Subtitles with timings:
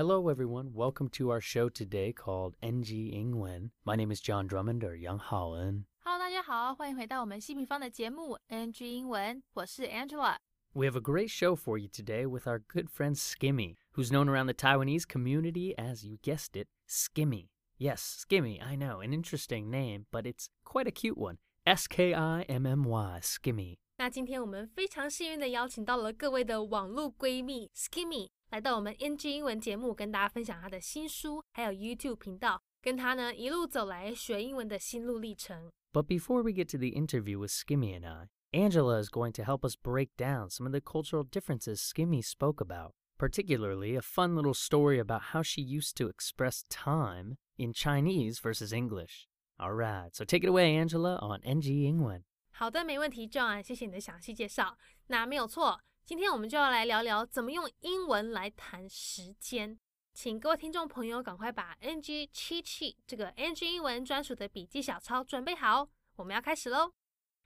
[0.00, 0.72] Hello, everyone.
[0.72, 3.70] Welcome to our show today called NG 英文.
[3.84, 5.84] My name is John Drummond or Young Haoen.
[6.02, 10.38] Hello，大家好，欢迎回到我们希平方的节目 NG 英文，我是 Angela。
[10.72, 14.46] We have a great show for you today with our good friend Skimmy, who's known around
[14.46, 17.50] the Taiwanese community as, you guessed it, Skimmy.
[17.76, 21.36] Yes, Skimmy, I know, an interesting name, but it's quite a cute one.
[21.66, 23.76] S K I M M Y, Skimmy.
[23.98, 35.71] 那今天我们非常幸运的邀请到了各位的网络闺蜜 Skimmy 来到我们 NG 英文节目，跟大家分享她的新书，还有 YouTube 频道，跟她呢一路走来学英文的心路历程。
[35.91, 39.43] But before we get to the interview with Skimmy and I, Angela is going to
[39.43, 44.35] help us break down some of the cultural differences Skimmy spoke about, particularly a fun
[44.35, 49.27] little story about how she used to express time in Chinese versus English.
[49.57, 52.23] All right, so take it away, Angela, on NG 英文。
[52.51, 54.77] 好的，没问题，John，谢谢你的详细介绍。
[55.07, 59.78] 那没有错， 今天我们就要来聊聊怎么用英文来谈时间。
[60.12, 66.92] 请各位听众朋友赶快把 NG 七七这个 NG 英文专属的笔记小抄准备好，我们要开始喽。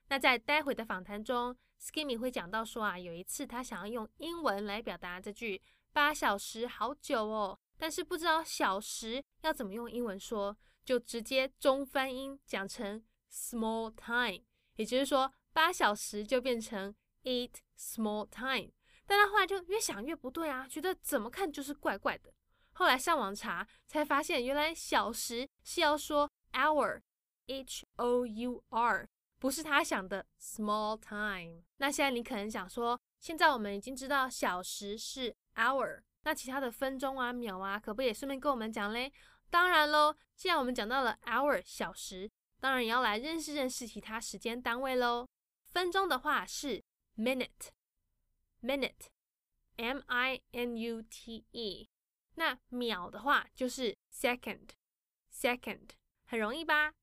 [0.08, 5.60] 那在待会的访谈中，Skimmy 会讲到说啊，有一次他想要用英文来表达这句
[5.92, 14.42] “八小时好久哦”，但是不知道小时要怎么用英文说，就直接中翻音讲成 small time。
[14.76, 16.92] 也就是说，八小时就变成
[17.24, 18.70] It small time。
[19.06, 22.32] 但他后来就越想越不对啊，觉得怎么看就是怪怪的。
[22.72, 29.08] 后来上网查，才发现原来小时是要说 hour，h o u r，
[29.38, 31.62] 不是他想的 small time。
[31.78, 39.12] 那现在你可能想说，现在我们已经知道小时是 hour，那其他的分钟啊、秒啊，可不可以顺便跟我们讲嘞？
[39.50, 42.30] 当然喽，既然我们讲到了 hour 小时。
[42.60, 45.28] 当然也要来认识认识其他时间单位喽。
[45.66, 46.82] 分钟的话是
[47.17, 51.89] minute，minute，m i n u t e。
[52.35, 55.89] 那秒的话就是 second，second，
[56.25, 56.93] 很容易吧？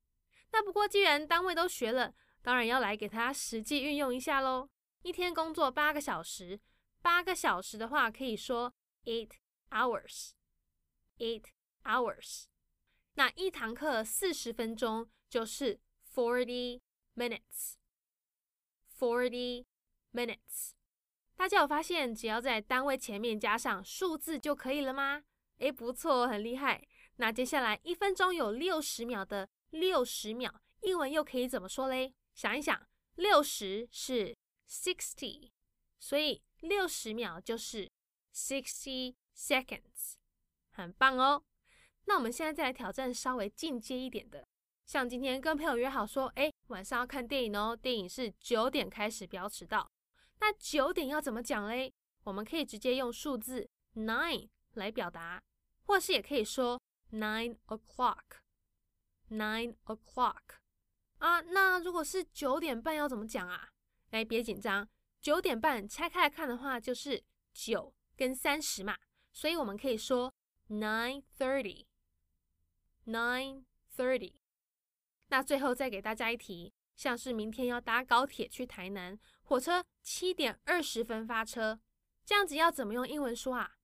[0.52, 4.70] 那不过既然单位都学了，当然要来给它实际运用一下喽。
[5.02, 6.58] 一天工作八个小时，
[7.02, 8.72] 八个小时的话可以说
[9.04, 9.32] eight
[9.70, 11.44] hours，eight
[11.84, 12.44] hours。
[13.14, 15.78] 那一堂课四十分钟就是
[16.14, 16.80] forty
[17.14, 19.66] minutes，forty
[20.13, 20.71] minutes。
[21.35, 25.23] 大家有发现，只要在单位前面加上数字就可以了吗？
[25.57, 26.87] 诶，不错哦，很厉害。
[27.15, 32.13] 那接下来一分钟有六十秒的六十秒，英文又可以怎么说嘞？
[32.33, 34.35] 想一想，六十是
[34.67, 35.51] sixty，
[35.99, 37.89] 所以六十秒就是
[38.33, 40.15] sixty seconds，
[40.71, 41.43] 很棒哦。
[42.05, 44.45] 那我们现在再来挑战稍微进阶一点的，
[44.85, 49.87] 像今天跟朋友约好说，哎，晚上要看电影哦，电影是九点开始，不要迟到。
[50.41, 51.93] 那九点要怎么讲嘞？
[52.23, 55.41] 我们可以直接用数字 nine 来表达，
[55.85, 56.81] 或是也可以说
[57.11, 60.41] nine o'clock，nine o'clock
[61.19, 61.39] 啊。
[61.41, 63.69] 那如果是九点半要怎么讲啊？
[64.09, 64.87] 哎，别紧张，
[65.21, 68.97] 九点半拆开来看的话，就是九跟三十嘛，
[69.31, 70.33] 所以我们可以说
[70.69, 71.85] nine thirty。
[73.05, 73.63] Nine
[73.95, 74.33] thirty。
[75.27, 81.79] 那最后再给大家一题，像是明天要搭高铁去台南，火车七点二十分发车，
[82.23, 83.75] 这样子要怎么用英文说啊？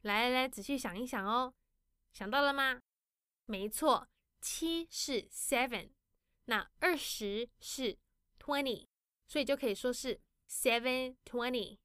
[0.00, 1.54] 来来来，仔细想一想哦，
[2.12, 2.82] 想到了吗？
[3.44, 4.08] 没错，
[4.40, 5.90] 七是 seven，
[6.46, 7.96] 那二十是
[8.36, 8.88] twenty，
[9.28, 11.78] 所以就可以说是 seven twenty。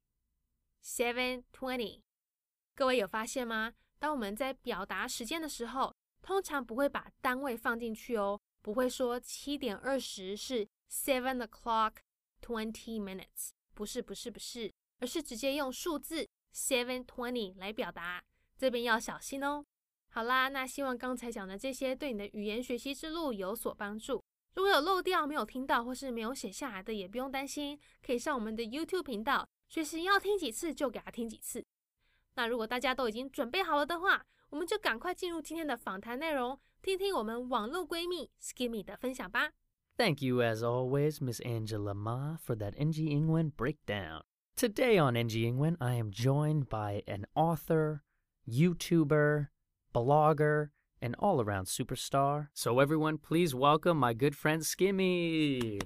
[0.83, 2.01] Seven twenty。
[2.73, 3.75] 各位有发现吗？
[3.99, 11.93] 当我们在表达时间的时候，通常不会把单位放进去哦，不会说七点二十是 seven o'clock
[12.41, 18.23] twenty minutes，不是不是不是，而是直接用数字 seven twenty 来表达，
[18.57, 19.65] 这边要小心哦。
[20.09, 24.21] 好啦，那希望刚才讲的这些对你的语言学习之路有所帮助。
[24.55, 31.65] 如果有漏掉、没有听到或是没有写下来的，也不用担心，可以上我们的 YouTube 频道，随时要听几次就给他听几次。
[32.35, 39.52] 那如果大家都已经准备好了的话，我们就赶快进入今天的访谈内容，听听我们网络闺蜜 Skimmy 的分享吧。
[39.98, 44.22] Thank you, as always, Miss Angela Ma, for that NG Ingwen breakdown.
[44.54, 48.02] Today on NG Ingwen, I am joined by an author,
[48.46, 49.48] YouTuber,
[49.94, 50.68] blogger,
[51.00, 52.48] and all around superstar.
[52.52, 55.80] So, everyone, please welcome my good friend Skimmy.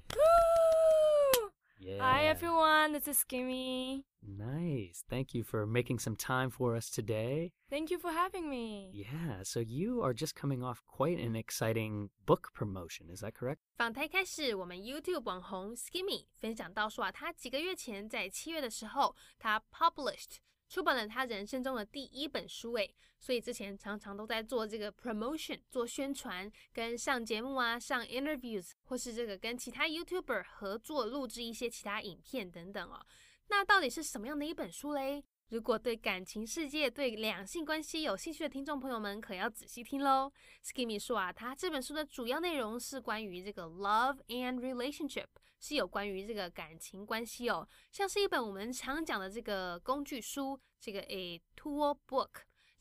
[1.84, 1.86] Woo!
[1.86, 2.02] Yeah.
[2.02, 4.04] Hi everyone, this is Skimmy.
[4.22, 5.02] Nice.
[5.08, 7.52] Thank you for making some time for us today.
[7.70, 8.90] Thank you for having me.
[8.92, 13.60] Yeah, so you are just coming off quite an exciting book promotion, is that correct?
[13.78, 20.36] 访谈开始，我们 YouTube 网红 Skimmy 分享到说啊，他几个月前在七月的时候，他 published
[20.67, 33.05] 出版了他人生中的第一本书，诶，所以之前常常都在做这个 promotion，做宣传，跟上节目啊，上 interviews，或是这个跟其他 YouTuber 合作录制一些其他影片等等哦。
[33.47, 35.23] 那到底是什么样的一本书嘞？
[35.49, 40.31] 如果对感情世界、对两性关系有兴趣的听众朋友们，可要仔细听喽。
[40.63, 45.27] Skimmy 说啊，他这本书的主要内容是关于这个 love and relationship，
[45.65, 52.29] 是有关于这个感情关系哦，像是一本我们常讲的这个工具书，这个 a tool book，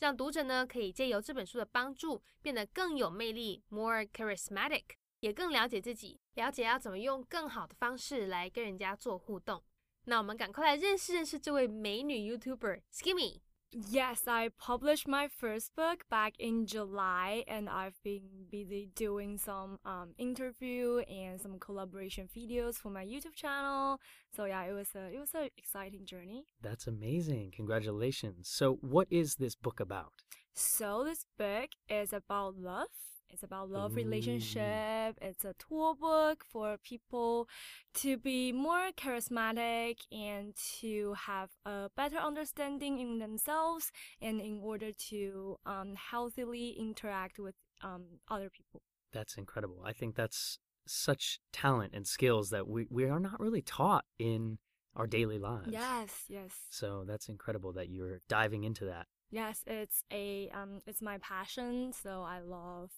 [0.00, 4.82] 让读者呢可以借由这本书的帮助，变得更有魅力，more charismatic，
[5.20, 9.64] 也更了解自己，了解要怎么用更好的方式来跟人家做互动。
[10.04, 13.40] 那我们赶快来认识认识这位美女 YouTuber Skimmy。
[13.74, 20.10] Yes, I published my first book back in July, and I've been busy doing some um,
[20.16, 23.98] interview and some collaboration videos for my YouTube channel.
[24.36, 26.44] So yeah, it was a it was an exciting journey.
[26.62, 27.52] That's amazing.
[27.56, 28.48] Congratulations.
[28.48, 30.12] So, what is this book about?
[30.52, 32.94] So this book is about love
[33.34, 35.18] it's about love relationship.
[35.20, 37.48] It's a tool book for people
[37.94, 43.90] to be more charismatic and to have a better understanding in themselves
[44.22, 48.82] and in order to um, healthily interact with um, other people.
[49.12, 49.82] That's incredible.
[49.84, 54.58] I think that's such talent and skills that we, we are not really taught in
[54.94, 55.70] our daily lives.
[55.70, 56.52] Yes, yes.
[56.70, 61.93] So that's incredible that you're diving into that Yes, it's a um it's my passion,
[61.93, 62.89] so I love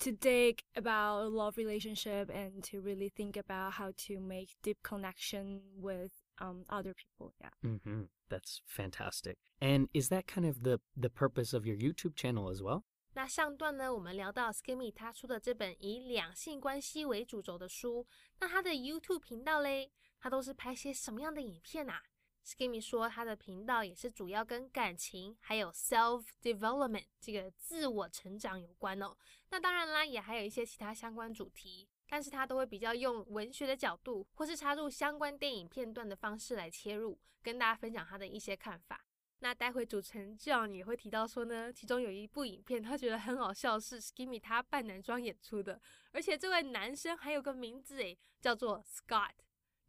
[0.00, 5.60] to dig about love relationship and to really think about how to make deep connection
[5.76, 7.34] with um other people.
[7.40, 7.50] Yeah.
[7.64, 8.04] Mm-hmm.
[8.28, 9.36] That's fantastic.
[9.60, 12.82] And is that kind of the the purpose of your YouTube channel as well?
[13.14, 18.06] 那上段呢，我们聊到 Skimmy 他出的这本以两性关系为主轴的书，
[18.40, 19.90] 那他的 YouTube 频道嘞，
[20.20, 22.02] 他都是拍些什么样的影片啊
[22.45, 29.15] ？Skimmy 说，他的频道也是主要跟感情还有 self development 这个自我成长有关哦。
[29.49, 39.03] 那当然啦，也还有一些其他相关主题，但是他都会比较用文学的角度，或是插入相关电影片段的方式来切入，跟大家分享他的一些看法。
[39.39, 45.79] 那待会主持人 John 也会提到说呢，其中有一部影片他觉得很好笑，是 Skimmy 他扮男装演出的，
[46.11, 49.31] 而且这位男生还有个名字诶，叫做 Scott。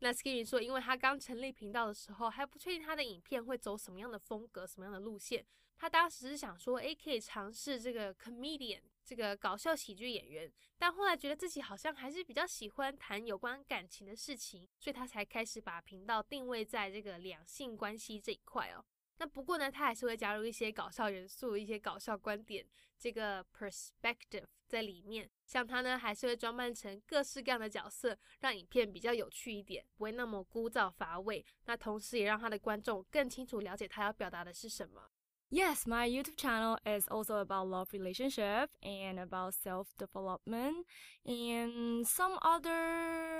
[0.00, 5.44] 那 skinny 说，因为他刚成立频道的时候还不确定他的影片会走什么样的风格、什么样的路线。
[5.78, 18.84] 他当时是想说，诶，可以尝试这个 comedian 这个搞笑喜剧演员，但后来觉得自己好像还是比较喜欢谈有关感情的事情，所以他才开始把频道定位在这个两性关系这一块哦。
[19.18, 22.66] 那不过呢，他还是会加入一些搞笑元素、一些搞笑观点，
[22.98, 25.30] 这个 perspective 在里面。
[25.46, 31.44] 像他呢，还是会装扮成各式各样的角色，让影片比较有趣一点，不会那么枯燥乏味。
[31.64, 35.10] 那同时也让他的观众更清楚了解他要表达的是什么。
[35.48, 40.84] Yes, my YouTube channel is also about love relationship and about self development
[41.24, 43.35] and some other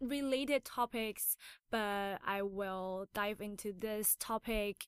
[0.00, 1.36] related topics,
[1.70, 4.86] but I will dive into this topic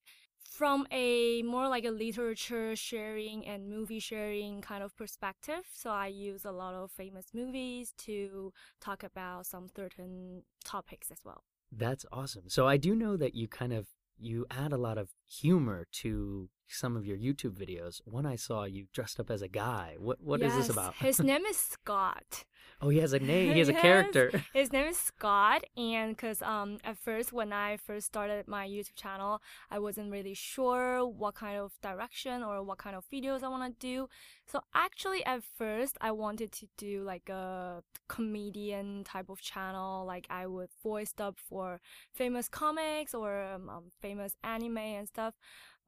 [0.50, 5.62] from a more like a literature sharing and movie sharing kind of perspective.
[5.72, 11.18] So I use a lot of famous movies to talk about some certain topics as
[11.24, 11.44] well.
[11.70, 12.48] That's awesome.
[12.48, 13.86] So I do know that you kind of
[14.18, 18.00] you add a lot of humor to some of your YouTube videos.
[18.04, 19.96] One I saw you dressed up as a guy.
[19.98, 20.94] What what yes, is this about?
[20.96, 22.44] his name is Scott.
[22.82, 23.52] Oh, he has a name.
[23.52, 24.44] He has yes, a character.
[24.54, 28.96] his name is Scott, and because um at first when I first started my YouTube
[28.96, 33.48] channel, I wasn't really sure what kind of direction or what kind of videos I
[33.48, 34.08] want to do.
[34.46, 40.26] So actually, at first, I wanted to do like a comedian type of channel, like
[40.28, 41.80] I would voice up for
[42.12, 45.19] famous comics or um, um, famous anime and stuff.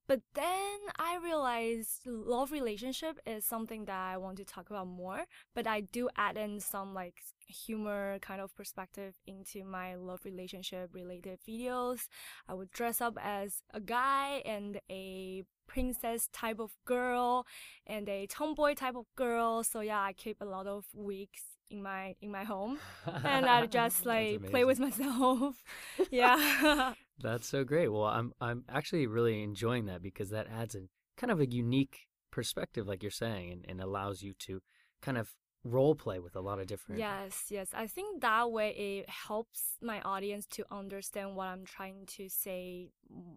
[0.09, 5.25] But then I realized love relationship is something that I want to talk about more.
[5.55, 10.91] But I do add in some like humor kind of perspective into my love relationship
[10.93, 12.09] related videos.
[12.49, 17.47] I would dress up as a guy and a princess type of girl
[17.87, 19.63] and a tomboy type of girl.
[19.63, 22.79] So yeah, I keep a lot of wigs in my in my home
[23.25, 25.63] and I just like play with myself.
[26.11, 26.95] yeah.
[27.19, 27.89] That's so great.
[27.89, 30.83] Well, I'm I'm actually really enjoying that because that adds a
[31.17, 34.61] kind of a unique perspective, like you're saying, and, and allows you to
[35.03, 36.99] kind of role play with a lot of different.
[36.99, 37.69] Yes, yes.
[37.73, 42.91] I think that way it helps my audience to understand what I'm trying to say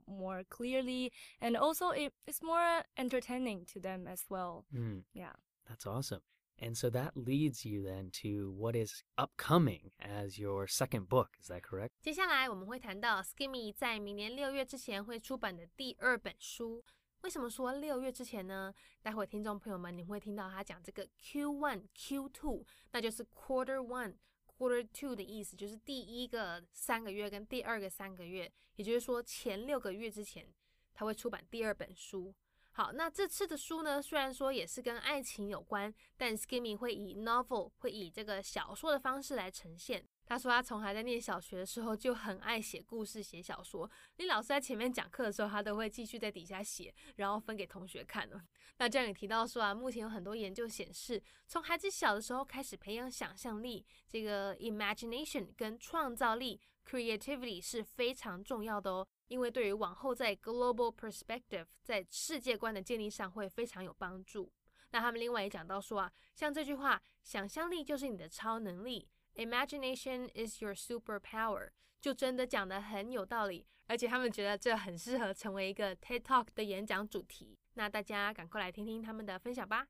[0.08, 4.66] more clearly, and also it, it's more entertaining to them as well.
[4.76, 5.34] Mm, Yeah.
[5.68, 6.22] that's awesome.
[6.63, 11.29] And so that leads you then to what is upcoming as your second book.
[11.43, 11.89] Is that correct?
[12.03, 16.85] 接下来我们会谈到 Skimmy 在明年六月之前会出版的第二本书。
[17.23, 18.75] 为什么说六月之前呢？
[19.03, 30.47] 待会听众朋友们你会听到他讲这个 Q one、Q two，那就是 Quarter one、Quarter two 的意思，就是第一个三个月跟第二个三个月，也就是说前六个月之前
[30.93, 32.35] 他会出版第二本书。
[32.78, 40.06] 好，那这次的书呢，虽然说也是跟爱情有关，但 Skimmy 会以 novel 会以这个小说的方式来呈现。
[40.26, 43.90] 他说他从还在念小学的时候就很爱写故事、写小说。
[44.18, 48.42] 你老师在前面讲课的时候，他都会继续在底下写，然后分给同学看呢。
[48.78, 59.08] 那这样也提到说啊，目前有很多研究显示，从孩子小的时候开始培养想象力，这个 imagination 跟创造力 creativity 是非常重要的哦。
[59.29, 64.53] 因为对于往后在 global perspective 在世界观的建立上会非常有帮助。
[64.91, 77.57] 那他们另外也讲到说啊，像这句话，想象力就是你的超能力，imagination is your superpower，就真的讲的很有道理，而且他们觉得这很适合成为一个 TED Talk 的演讲主题。
[77.75, 79.87] 那大家赶快来听听他们的分享吧。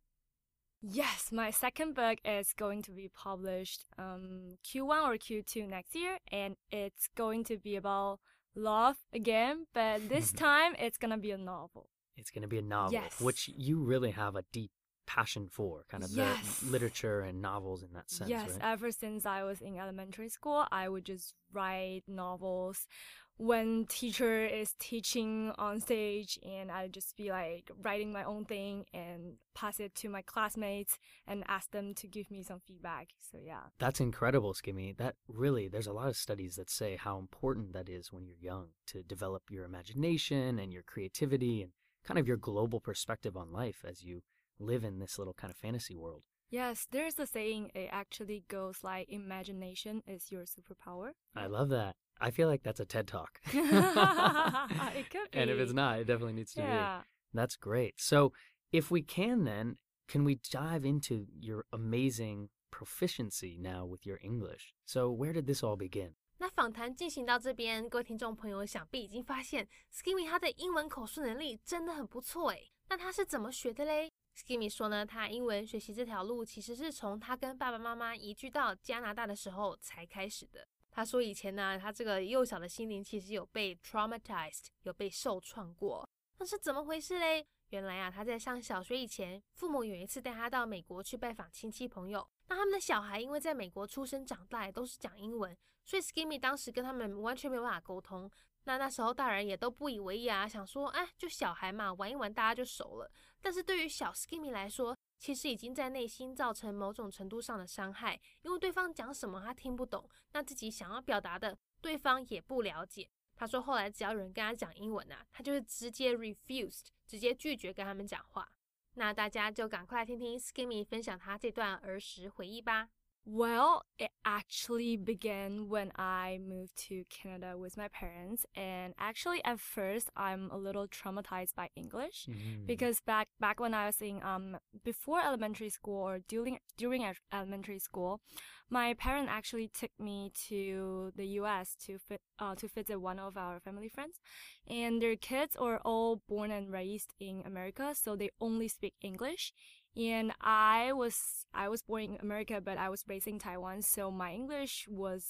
[0.82, 6.18] Yes, my second book is going to be published um, Q1 or Q2 next year,
[6.30, 8.20] and it's going to be about
[8.55, 11.89] love again, but this time it's gonna be a novel.
[12.17, 13.21] It's to be a novel, Yes.
[13.21, 14.71] which you really have a deep
[15.05, 16.61] passion for, kind of Yes.
[16.61, 18.59] the literature and novels in that sense, yes, right?
[18.61, 22.87] ever since I was in elementary school, I would just write novels
[23.37, 28.85] when teacher is teaching on stage and I'd just be like writing my own thing
[28.93, 33.09] and pass it to my classmates and ask them to give me some feedback.
[33.19, 33.63] So yeah.
[33.79, 34.95] That's incredible, Skimmy.
[34.97, 38.35] That really, there's a lot of studies that say how important that is when you're
[38.39, 41.71] young to develop your imagination and your creativity and
[42.05, 44.21] kind of your global perspective on life as you
[44.59, 46.23] live in this little kind of fantasy world.
[46.49, 51.09] Yes, there's a saying it actually goes like imagination is your superpower.
[51.35, 51.95] I love that.
[52.20, 53.40] I feel like that's a TED Talk.
[53.52, 55.38] it could be.
[55.38, 56.66] and if it's not, it definitely needs to be.
[56.66, 57.02] yeah.
[57.32, 57.94] That's great.
[57.98, 58.32] So,
[58.72, 64.74] if we can, then, can we dive into your amazing proficiency now with your English?
[64.84, 66.14] So, where did this all begin?
[66.38, 72.70] 那访谈进行到这边，各位听众朋友想必已经发现，Skimmy 他的英文口述能力真的很不错诶。
[72.88, 74.10] 那他是怎么学的嘞？
[74.36, 80.66] Skimmy 说呢，他英文学习这条路其实是从他跟爸爸妈妈移居到加拿大的时候才开始的。
[80.95, 86.09] 他说以前呢，他这个幼小的心灵其实有被 traumatized，有被受创过。
[86.37, 87.45] 那是怎么回事嘞？
[87.71, 92.25] 原来啊，他在上小学以前，父母有一次带他到美国去拜访亲戚朋友。
[92.47, 98.31] 那他们的小孩因为在美国出生长大，都是讲英文，所以 Skimmy 当时跟他们完全没有办法沟通。
[98.63, 103.11] 那那时候大人也都不以为意啊，想说，哎，就小孩嘛，玩一玩大家就熟了。
[103.45, 113.07] 但是对于小 Skimmy 来说，其实已经在内心造成某种程度上的伤害，因为对方讲什么他听不懂，那自己想要表达的对方也不了解。
[113.35, 118.51] 他说后来只要有人跟他讲英文啊，他就是直接 refused，直接拒绝跟他们讲话。
[118.95, 122.89] 那大家就赶快来听听 Skimmy 分享他这段儿时回忆吧。
[123.27, 130.11] Well, it actually began when I moved to Canada with my parents, and actually at first
[130.15, 132.67] I'm a little traumatized by English Mm.
[132.67, 137.03] because back back when I was in um before elementary school or during during
[137.33, 138.21] elementary school,
[138.69, 141.75] my parent actually took me to the U.S.
[141.85, 144.19] to fit uh, to visit one of our family friends,
[144.67, 149.51] and their kids are all born and raised in America, so they only speak English
[149.97, 154.11] and I was I was born in America, but I was raised in Taiwan, so
[154.11, 155.25] my English was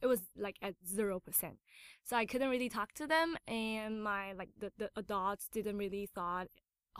[0.00, 1.58] it was like at zero percent.
[2.04, 6.06] So I couldn't really talk to them, and my like the, the adults didn't really
[6.14, 6.48] thought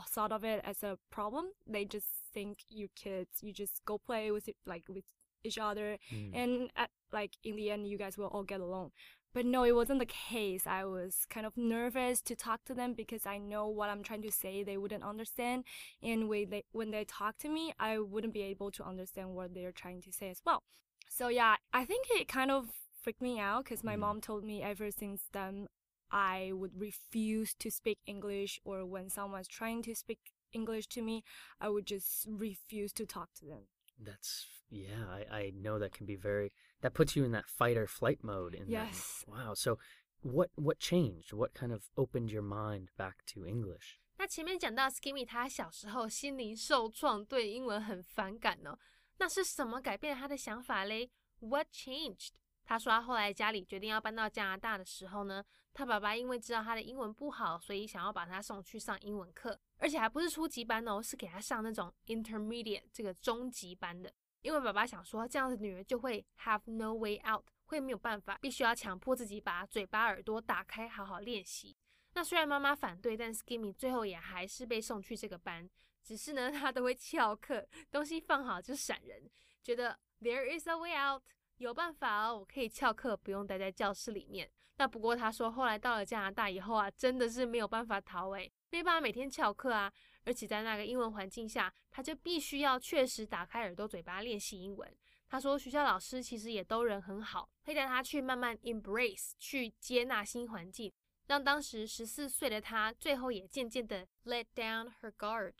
[0.09, 1.45] thought of it as a problem.
[1.67, 5.03] They just think you kids you just go play with it like with
[5.43, 6.31] each other, Mm.
[6.33, 8.91] and at, like in the end you guys will all get along.
[9.33, 10.67] But no, it wasn't the case.
[10.67, 14.21] I was kind of nervous to talk to them because I know what I'm trying
[14.23, 15.63] to say they wouldn't understand
[16.01, 19.53] and when they when they talk to me i wouldn't be able to understand what
[19.53, 20.61] they're trying to say as well
[21.09, 22.67] so yeah i think it kind of
[23.01, 23.99] freaked me out because my Mm.
[23.99, 25.67] mom told me ever since then
[26.11, 30.19] i would refuse to speak english or when someone's trying to speak
[30.53, 31.23] english to me
[31.59, 33.63] i would just refuse to talk to them
[33.99, 36.51] That's yeah, I, I know that can be very
[36.82, 39.24] that puts you in that fight or flight mode in that- Yes.
[39.26, 39.54] wow.
[39.54, 39.78] So
[40.22, 41.32] what what changed?
[41.36, 43.98] What kind of opened your mind back to English?
[44.16, 48.76] 那前面讲到 Skimmy 他小时候心灵受创，对英文很反感哦。
[49.18, 51.10] 那是什么改变了他的想法嘞？
[51.40, 52.30] What changed？
[52.64, 55.42] 他说他后来家里决定要搬到加拿大的时候呢，
[55.72, 64.12] 他爸爸因为知道他的英文不好，所以想要把他送去上英文课，而且还不是初级班哦，是给他上那种 intermediate 这个中级班的。
[64.43, 71.75] 因为爸爸想说，这样的女儿就会 have no way out，会没有办法，必须要强迫自己把嘴巴、耳朵打开，好好练习。
[72.13, 75.67] 那虽然妈妈反对，但 Skimmy 最后也还是被送去这个班。
[76.03, 79.27] 只是呢，他都会翘课，东西放好就闪人，
[79.63, 81.23] 觉得 there is a way out，
[81.55, 84.51] 有办法哦，我可以翘课，不用待在教室里面。
[84.75, 89.89] 那不过他说，后来到了加拿大以后啊，真的是没有办法逃诶，没办法每天翘课啊，
[90.25, 94.95] 而且在那个英文环境下，他就必须要确实打开耳朵嘴巴练习英文。
[95.29, 100.91] 他说学校老师其实也都人很好，会带他去慢慢 embrace，去接纳新环境，
[101.27, 105.53] 让当时十四岁的他最后也渐渐的 let down her guard。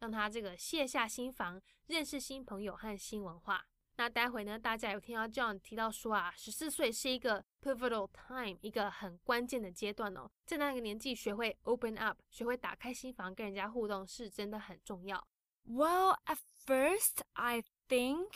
[0.00, 3.66] 让他这个卸下心防，认识新朋友和新文化。
[3.99, 10.29] 那待会呢，大家有听到 John 提到说啊，十四岁是一个 pivotal time，一个很关键的阶段哦。
[10.45, 15.25] 在那个年纪，学会 open up，学会打开心房，跟人家互动，是真的很重要。
[15.65, 18.29] Well, at first, I think.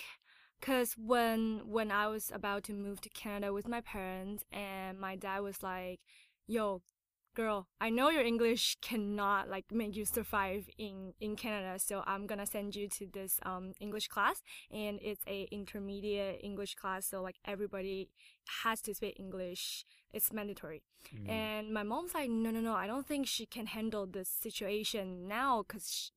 [0.61, 5.17] Cause when when I was about to move to Canada with my parents and my
[5.17, 6.01] dad was like,
[6.47, 6.81] "Yo,
[7.34, 12.26] girl, I know your English cannot like make you survive in in Canada, so I'm
[12.26, 17.22] gonna send you to this um English class, and it's a intermediate English class, so
[17.22, 18.10] like everybody
[18.62, 19.84] has to speak English.
[20.12, 20.82] It's mandatory.
[21.12, 21.28] Mm.
[21.28, 25.28] And my mom's like, no, no, no, I don't think she can handle this situation
[25.28, 26.12] now, cause.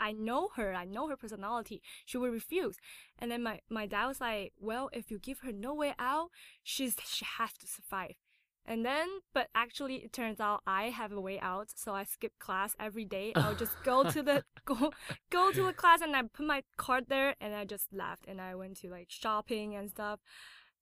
[0.00, 1.80] I know her, I know her personality.
[2.06, 2.76] She will refuse.
[3.20, 6.30] And then my, my dad was like, well, if you give her no way out,
[6.64, 8.16] she's she has to survive.
[8.64, 12.32] And then, but actually, it turns out I have a way out, so I skip
[12.38, 13.32] class every day.
[13.34, 14.92] I'll just go to the go
[15.30, 18.40] go to the class and I put my card there, and I just left and
[18.40, 20.20] I went to like shopping and stuff.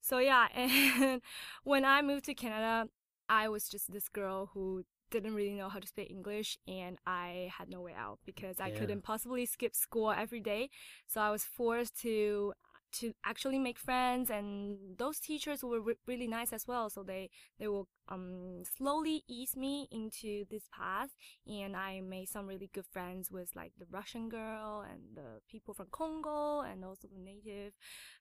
[0.01, 1.23] So yeah, and
[1.65, 2.91] when I moved to Canada,
[3.29, 7.51] I was just this girl who didn't really know how to speak English, and I
[7.57, 8.79] had no way out because I yeah.
[8.79, 10.71] couldn't possibly skip school every day.
[11.07, 12.53] So I was forced to
[12.93, 16.91] to actually make friends and those teachers were re- really nice as well.
[16.91, 21.11] So they they will um slowly ease me into this path
[21.47, 25.73] and i made some really good friends with like the russian girl and the people
[25.75, 27.73] from congo and also the native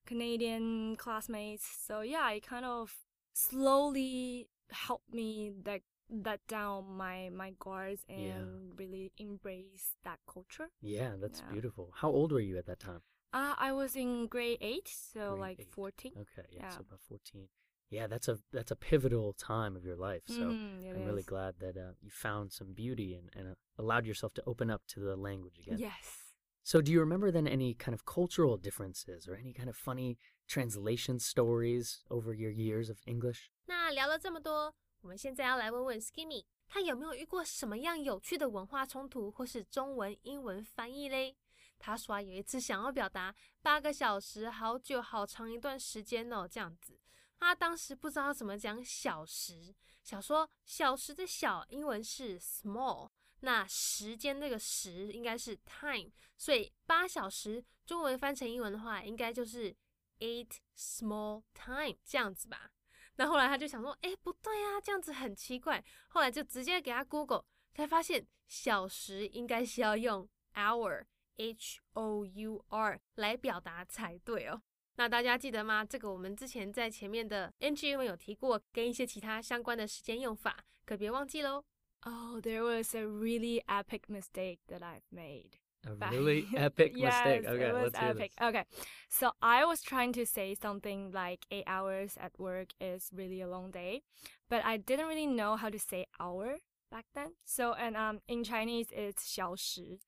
[0.05, 1.65] canadian classmates.
[1.87, 2.93] So yeah it kind of
[3.33, 8.75] slowly helped me that let down my my guards and yeah.
[8.77, 10.69] really embrace that culture.
[10.81, 11.51] Yeah that's yeah.
[11.51, 11.91] beautiful.
[11.95, 13.01] How old were you at that time
[13.32, 15.70] uh, I was in grade eight, so grade like eight.
[15.70, 16.12] fourteen.
[16.12, 17.48] Okay, yeah, yeah, so about fourteen.
[17.90, 20.22] Yeah, that's a that's a pivotal time of your life.
[20.26, 21.06] So mm, I'm is.
[21.06, 24.70] really glad that uh, you found some beauty and, and uh, allowed yourself to open
[24.70, 25.78] up to the language again.
[25.78, 26.34] Yes.
[26.62, 30.16] So do you remember then any kind of cultural differences or any kind of funny
[30.48, 33.50] translation stories over your years of English?
[33.66, 41.36] 那聊了这么多，我们现在要来问问 Skimmy，他有没有遇过什么样有趣的文化冲突，或是中文英文翻译嘞？
[41.79, 46.99] 他说有一次想要表达八个小时，好久好长一段时间哦，这样子。
[47.39, 59.73] 他当时不知道怎么讲小时，想说小时的小英文是 small，那时间那个时应该是 time，所以八小时中文翻成英文的话，应该就是
[60.19, 62.69] eight small time 这样子吧。
[63.15, 65.83] 那后来他就想说，哎，不对啊，这样子很奇怪。
[66.09, 71.05] 后来就直接给他 Google，才发现小时应该是要用 hour。
[71.38, 74.62] H O U R 来表达才对哦。
[74.96, 75.84] 那大家记得吗？
[75.84, 81.64] 这个我们之前在前面的 NG 文有提过，跟一些其他相关的时间用法，可别忘记喽。
[82.02, 85.52] Oh, there was a really epic mistake that I've made.
[85.86, 87.42] A really epic mistake.
[87.42, 88.32] yes, okay, it was let's epic.
[88.40, 88.64] Okay,
[89.10, 93.48] so I was trying to say something like eight hours at work is really a
[93.48, 94.02] long day,
[94.48, 96.58] but I didn't really know how to say hour
[96.90, 97.34] back then.
[97.44, 99.98] So, and um, in Chinese it's 小时.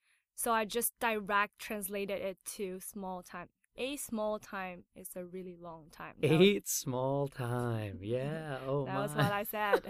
[0.41, 3.49] So I just direct translated it to small time.
[3.77, 6.15] A small time is a really long time.
[6.23, 7.99] Eight small time.
[8.01, 8.57] Yeah.
[8.65, 9.01] Oh that my.
[9.01, 9.83] was what I said.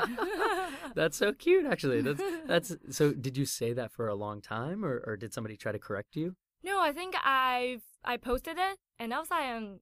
[0.94, 2.02] that's so cute actually.
[2.02, 5.56] That's that's so did you say that for a long time or, or did somebody
[5.56, 6.36] try to correct you?
[6.62, 9.80] No, I think I've I posted it and I was like um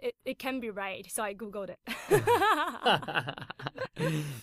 [0.00, 1.78] it, it can be right, so I googled it.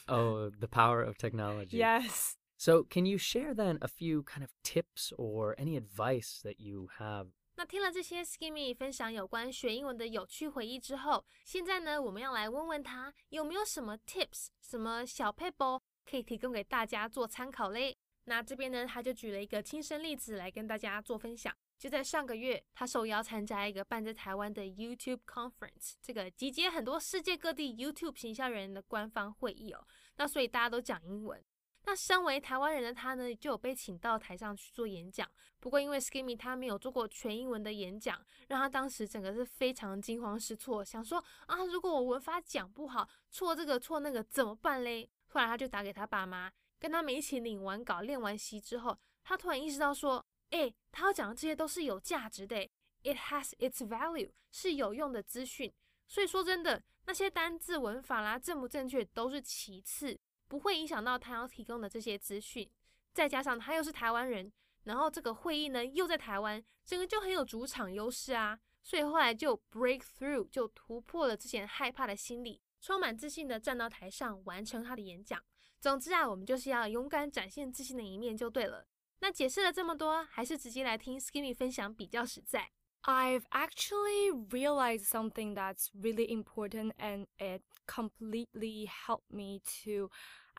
[0.08, 1.76] oh, the power of technology.
[1.78, 2.37] Yes.
[2.60, 6.90] So, can you share then a few kind of tips or any advice that you
[6.98, 7.28] have?
[7.56, 17.96] 那听了这些 Skimmy 分享有关学英文的有趣回忆之后，现在呢，我们要来问问他有没有什么 tips、什么小 paper 可以提供给大家做参考嘞。
[18.26, 21.56] 那这边呢，他就举了一个亲身例子来跟大家做分享。
[21.78, 29.88] 就在上个月，他受邀参加一个办在台湾的 YouTube Conference，这个集结很多世界各地 YouTube 行销人的官方会议哦。
[30.18, 31.44] 那所以大家都讲英文。
[31.88, 35.26] 那身为台湾人的他呢，就有被请到台上去做演讲。
[35.62, 45.10] 不过因为 Skimmy 他没有做过全英文的演讲，让他当时整个是非常惊慌失措，想说啊，如果我文法讲不好，错这个错那个怎么办嘞？
[45.28, 46.52] 后来他就打给他爸妈。
[46.78, 52.70] 跟他们一起领完稿、练完习之后，他突然意识到说：“哎，他要讲的这些都是有价值的
[53.02, 55.74] ，it has its value，是有用的资讯。
[56.06, 62.70] 所以说真的，那些单字、文法啦，正不正确都是其次，不会影响到他要提供的这些资讯。
[63.14, 64.52] 再加上他又是台湾人，
[64.84, 68.60] 然后这个会议呢又在台湾，整个就很有主场优势啊。
[68.84, 75.44] 所以后来就 break through，就突破了之前害怕的心理，充满自信的站到台上完成他的演讲。”
[75.80, 78.88] 总之啊，我们就是要勇敢展现自信的一面就对了。
[79.20, 82.72] 那解释了这么多，还是直接来听 Skimmy 分享比较实在。
[83.08, 90.10] I've actually realized something that's really important and it completely helped me to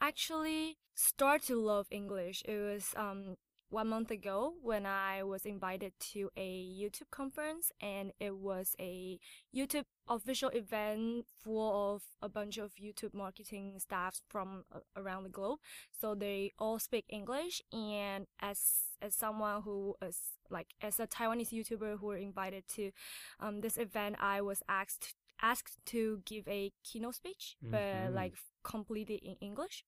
[0.00, 2.42] actually start to love English.
[2.46, 3.36] It was um
[3.70, 9.18] one month ago when I was invited to a YouTube conference and it was a
[9.54, 15.28] YouTube official event full of a bunch of YouTube marketing staffs from uh, around the
[15.28, 15.58] globe.
[16.00, 18.60] So they all speak English and as
[19.02, 20.18] as someone who is
[20.50, 22.90] like as a Taiwanese YouTuber who were invited to
[23.38, 27.72] um, this event, I was asked asked to give a keynote speech, mm-hmm.
[27.72, 29.84] but like completely in English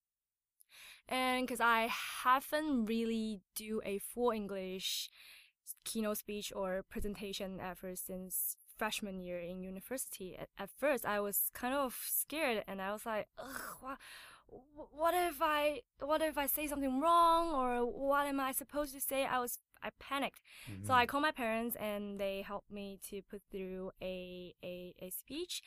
[1.07, 1.89] and because I
[2.23, 5.09] haven't really do a full English
[5.83, 10.37] keynote speech or presentation ever since freshman year in university.
[10.37, 13.97] At, at first, I was kind of scared, and I was like, Ugh, what,
[14.91, 19.01] what if I what if I say something wrong or what am I supposed to
[19.01, 19.25] say?
[19.25, 20.41] I was I panicked.
[20.69, 20.85] Mm-hmm.
[20.87, 25.09] So I called my parents and they helped me to put through a, a, a
[25.09, 25.63] speech.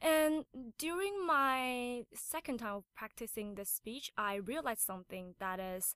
[0.00, 0.44] And
[0.78, 5.94] during my second time of practicing the speech, I realized something that is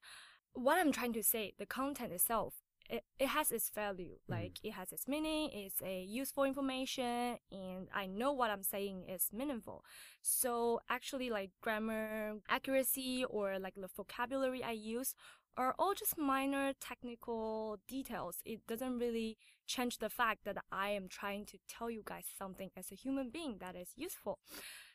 [0.55, 2.55] what I'm trying to say, the content itself.
[2.91, 4.31] It, it has its value, mm.
[4.37, 9.05] like it has its meaning, it's a useful information, and I know what I'm saying
[9.09, 9.85] is meaningful.
[10.21, 15.15] So actually, like grammar accuracy or like the vocabulary I use
[15.57, 18.39] are all just minor technical details.
[18.45, 22.71] It doesn't really change the fact that I am trying to tell you guys something
[22.77, 24.39] as a human being that is useful.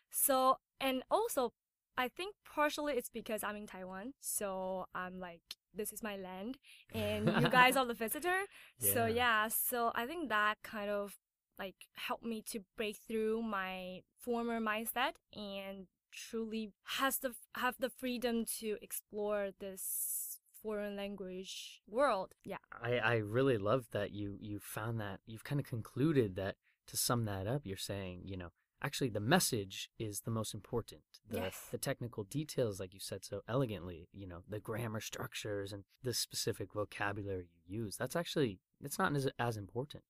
[0.10, 1.51] So, and also,
[1.97, 4.13] I think partially it's because I'm in Taiwan.
[4.19, 5.41] So I'm like,
[5.73, 6.58] this is my land
[6.93, 8.41] and you guys are the visitor.
[8.80, 8.93] Yeah.
[8.93, 11.15] So yeah, so I think that kind of
[11.58, 17.89] like helped me to break through my former mindset and truly has the have the
[17.89, 20.26] freedom to explore this
[20.67, 22.34] foreign language world.
[22.43, 22.58] Yeah.
[22.82, 26.56] I, I really love that you you found that you've kind of concluded that
[26.88, 28.49] to sum that up, you're saying, you know,
[28.82, 31.01] actually the message is the most important.
[31.30, 31.67] The yes.
[31.71, 36.13] the technical details, like you said so elegantly, you know, the grammar structures and the
[36.13, 40.03] specific vocabulary you use, that's actually it's not as as important.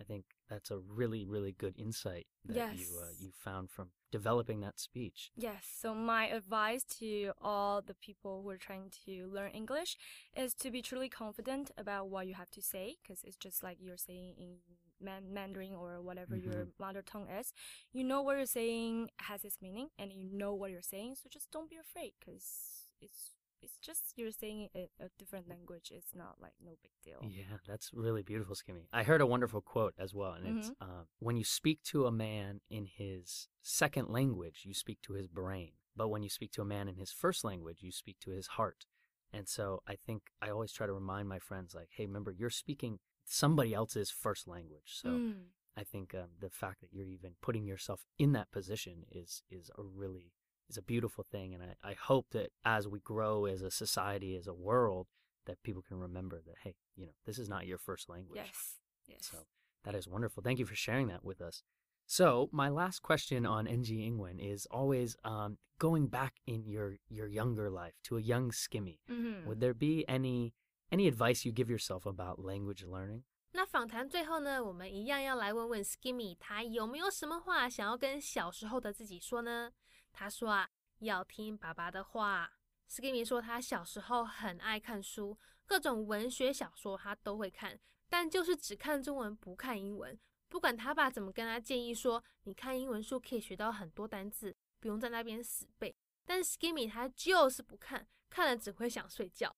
[0.00, 2.78] I think that's a really, really good insight that yes.
[2.78, 5.30] you uh, you found from developing that speech.
[5.36, 5.64] Yes.
[5.80, 9.96] So my advice to all the people who are trying to learn English
[10.34, 13.76] is to be truly confident about what you have to say, because it's just like
[13.80, 14.56] you're saying in
[15.00, 16.50] man- Mandarin or whatever mm-hmm.
[16.50, 17.52] your mother tongue is.
[17.92, 21.16] You know what you're saying has its meaning, and you know what you're saying.
[21.16, 25.92] So just don't be afraid, because it's it's just you're saying a, a different language.
[25.94, 27.18] It's not like no big deal.
[27.22, 28.86] Yeah, that's really beautiful, Skimmy.
[28.92, 30.58] I heard a wonderful quote as well, and mm-hmm.
[30.58, 35.14] it's uh, when you speak to a man in his second language, you speak to
[35.14, 35.72] his brain.
[35.96, 38.46] But when you speak to a man in his first language, you speak to his
[38.46, 38.86] heart.
[39.32, 42.50] And so I think I always try to remind my friends, like, hey, remember, you're
[42.50, 44.86] speaking somebody else's first language.
[44.86, 45.34] So mm.
[45.76, 49.70] I think um, the fact that you're even putting yourself in that position is is
[49.78, 50.32] a really
[50.69, 51.53] is a beautiful thing.
[51.53, 55.07] And I, I hope that as we grow as a society, as a world,
[55.45, 58.41] that people can remember that, hey, you know, this is not your first language.
[58.43, 58.79] Yes.
[59.07, 59.29] Yes.
[59.31, 59.37] So
[59.83, 60.41] that is wonderful.
[60.41, 61.63] Thank you for sharing that with us.
[62.07, 67.27] So my last question on NG Ingwen is always um, going back in your your
[67.27, 68.99] younger life to a young Skimmy.
[69.09, 69.47] Mm-hmm.
[69.47, 70.53] Would there be any
[70.91, 73.23] any advice you give yourself about language learning?
[73.51, 79.71] 那访谈最后呢，我们一样要来问问 Skimmy，他有没有什么话想要跟小时候的自己说呢？
[80.12, 80.68] 他说啊，
[80.98, 82.52] 要听爸爸的话。
[82.88, 90.18] Skimmy 说，他小时候很爱看书，各种文学小说他都会看，但就是只看中文不看英文。
[90.48, 95.94] 不管他爸怎么跟他建议说，你看英文书可以学到很多单字，不用在那边死背，
[96.26, 99.54] 但 Skimmy 他就是不看，看了只会想睡觉。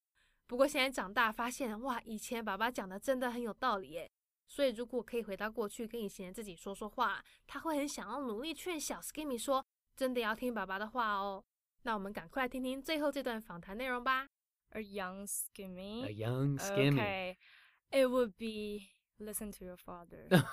[0.47, 4.11] 不过现在长大发现，哇，以前爸爸讲的真的很有道理耶。
[4.47, 9.65] 所以如果可以回到过去跟以前自己说说话，他会很想要努力劝小 Skimmy 说，
[9.97, 11.45] 真的要听爸爸的话哦。
[11.83, 14.29] 那我们赶快来听听最后这段访谈内容吧。
[14.71, 16.07] A young skimmy.
[16.07, 17.01] A young skimmy.
[17.01, 17.37] Okay.
[17.91, 18.89] It would be
[19.21, 20.27] listen to your father.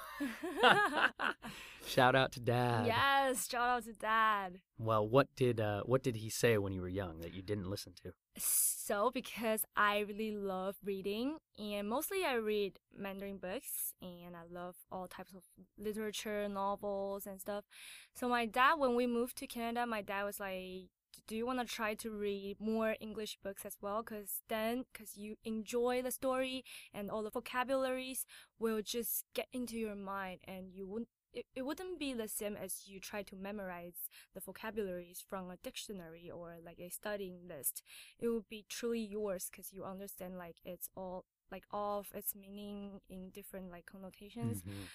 [1.85, 2.85] Shout out to dad.
[2.85, 4.59] yes, shout out to dad.
[4.77, 7.69] Well, what did uh, what did he say when you were young that you didn't
[7.69, 8.13] listen to?
[8.37, 14.75] So, because I really love reading, and mostly I read Mandarin books, and I love
[14.91, 15.43] all types of
[15.77, 17.65] literature, novels, and stuff.
[18.13, 20.89] So, my dad, when we moved to Canada, my dad was like,
[21.29, 24.01] do you want to try to read more English books as well?
[24.03, 26.63] Because then, because you enjoy the story
[26.93, 28.25] and all the vocabularies
[28.59, 32.57] will just get into your mind and you wouldn't it, it wouldn't be the same
[32.57, 37.83] as you try to memorize the vocabularies from a dictionary or like a studying list.
[38.19, 42.33] It would be truly yours because you understand like it's all like all of its
[42.35, 44.63] meaning in different like connotations.
[44.63, 44.87] Mhm.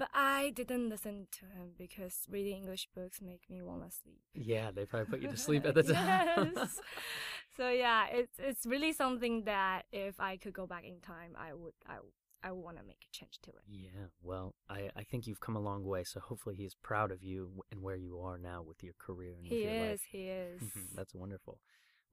[0.00, 4.22] But I didn't listen to him because reading English books make me want to sleep.
[4.34, 6.52] Yeah, they probably put you to sleep at the time.
[6.56, 6.80] yes.
[7.58, 11.52] so yeah, it's it's really something that if I could go back in time, I
[11.52, 11.96] would I
[12.42, 13.64] I want to make a change to it.
[13.70, 17.22] Yeah, well, I, I think you've come a long way, so hopefully he's proud of
[17.22, 20.08] you and where you are now with your career and He with your is, life.
[20.10, 20.62] he is.
[20.62, 21.58] Mhm, That's wonderful.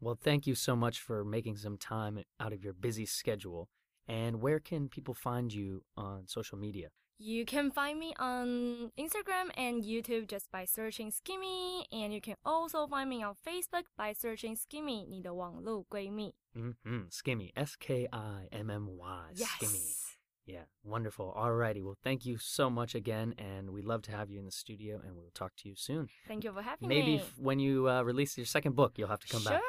[0.02, 3.70] Well, thank you so much for making some time out of your busy schedule.
[4.08, 6.90] And where can people find you on social media?
[7.19, 12.35] You can find me on Instagram and YouTube just by searching Skimmy, and you can
[12.45, 16.35] also find me on Facebook by searching Skimmy 你的网络闺蜜.
[16.57, 17.09] Mm-hmm.
[17.11, 19.31] Skimmy, S K I M M Y.
[19.35, 19.79] Skimmy.
[19.79, 20.17] Yes.
[20.45, 21.33] Yeah, wonderful.
[21.37, 24.51] Alrighty, well, thank you so much again, and we'd love to have you in the
[24.51, 26.09] studio, and we'll talk to you soon.
[26.27, 27.21] Thank you for having Maybe me.
[27.21, 29.53] f- when you uh, release your second book, you'll have to come sure.
[29.53, 29.63] back.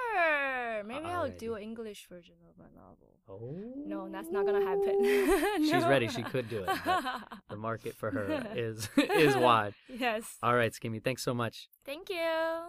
[0.89, 3.09] Maybe I'll do an English version of my novel.
[3.29, 3.55] Oh,
[3.87, 4.67] No, that's not gonna oh.
[4.67, 5.65] happen.
[5.69, 6.09] She's ready.
[6.09, 6.71] She could do it.
[7.51, 9.75] the market for her is is wide.
[9.89, 10.25] Yes.
[10.43, 11.69] All right, Skimmy, thanks so much.
[11.85, 12.17] Thank you.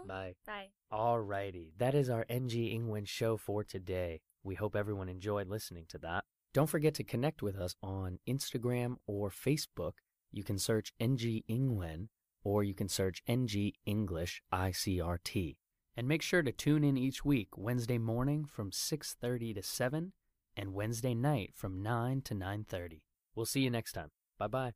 [0.05, 0.35] Bye.
[0.45, 0.67] Bye.
[0.91, 1.73] All righty.
[1.77, 4.21] that is our NG Ingwen show for today.
[4.43, 6.23] We hope everyone enjoyed listening to that.
[6.53, 9.93] Don't forget to connect with us on Instagram or Facebook.
[10.31, 12.07] You can search NG Ingwen
[12.43, 15.57] or you can search NG English ICRT.
[15.99, 20.13] And make sure to tune in each week Wednesday morning from 6:30 to 7
[20.55, 23.01] and Wednesday night from 9 to 9:30.
[23.35, 24.11] We'll see you next time.
[24.37, 24.73] Bye bye.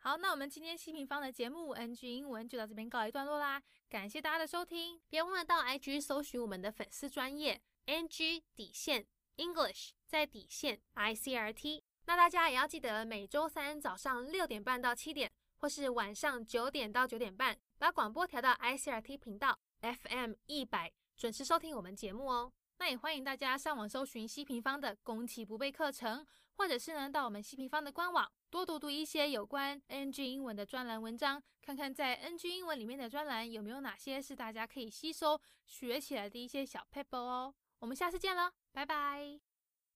[0.00, 9.06] 好，那我们今天希平方的节目 NG 英文就到这边告一段落啦，感谢大家的收听，别忘了到 IG 搜寻我们的粉丝专页 NG 底线
[9.38, 11.80] English 在底线 ICRT。
[12.04, 19.58] 那大家也要记得每周三早上六点半到七点，或是晚上九点到九点半，把广播调到 ICRT 频道。
[19.94, 22.52] FM 一百，准时收听我们节目哦。
[22.78, 37.54] 那也欢迎大家上网搜寻西平方的攻其不备课程，或者是呢到我们西平方的官网多读读一些有关 NG 英文的专栏文章，看看在 NG 英文里面的专栏有没有哪些是大家可以吸收学起来的一些小 paper 哦。
[37.78, 39.45] 我们下次见了，拜拜。